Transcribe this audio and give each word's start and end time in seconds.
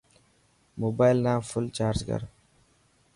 موبال 0.81 1.15
نا 1.25 1.33
ڦل 1.49 1.65
چارج 1.77 1.99
ڪر. 2.09 2.21